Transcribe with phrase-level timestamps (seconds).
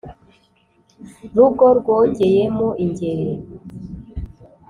[1.35, 3.35] Rugo rwogeyemo Ingeri,